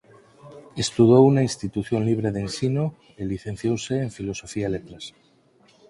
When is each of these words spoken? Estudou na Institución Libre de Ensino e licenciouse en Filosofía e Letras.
Estudou 0.83 1.23
na 1.31 1.45
Institución 1.49 2.01
Libre 2.09 2.29
de 2.35 2.41
Ensino 2.47 2.85
e 3.19 3.23
licenciouse 3.33 3.95
en 4.05 4.09
Filosofía 4.17 4.67
e 4.67 4.73
Letras. 4.75 5.05